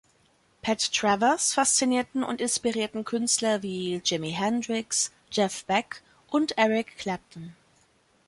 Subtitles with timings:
[0.63, 7.53] Pat Travers faszinierten und inspirierten Künstler wie Jimi Hendrix, Jeff Beck und Eric Clapton.